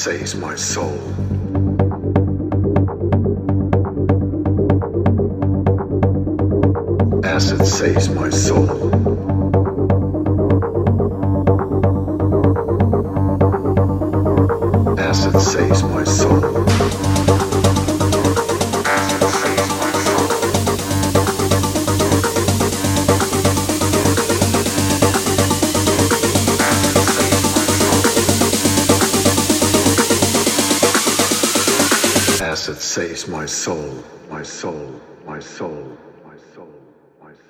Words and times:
Saves 0.00 0.34
my 0.34 0.54
soul. 0.56 1.29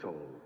Soul. 0.00 0.40